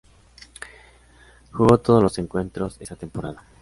[1.51, 3.45] Jugó todos los encuentros esa temporada.